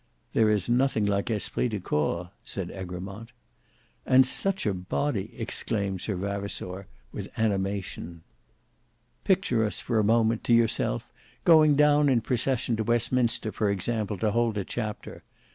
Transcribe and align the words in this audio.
"There 0.33 0.49
is 0.49 0.67
nothing 0.67 1.05
like 1.05 1.29
esprit 1.29 1.67
de 1.69 1.79
corps," 1.79 2.31
said 2.43 2.71
Egremont. 2.71 3.31
"And 4.03 4.25
such 4.25 4.65
a 4.65 4.73
body!" 4.73 5.31
exclaimed 5.37 6.01
Sir 6.01 6.15
Vavasour, 6.15 6.87
with 7.11 7.29
animation. 7.37 8.23
"Picture 9.25 9.63
us 9.63 9.79
for 9.79 9.99
a 9.99 10.03
moment, 10.03 10.43
to 10.45 10.53
yourself 10.53 11.07
going 11.43 11.75
down 11.75 12.09
in 12.09 12.21
procession 12.21 12.75
to 12.77 12.83
Westminster 12.83 13.51
for 13.51 13.69
example 13.69 14.17
to 14.17 14.31
hold 14.31 14.57
a 14.57 14.65
chapter. 14.65 15.21